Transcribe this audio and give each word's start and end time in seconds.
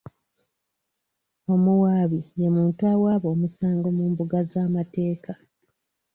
Omuwaabi 1.53 2.19
ye 2.39 2.47
muntu 2.55 2.81
awaaba 2.93 3.27
omusango 3.35 3.87
mu 3.97 4.05
mbuga 4.11 4.37
z'amateeka. 4.49 5.33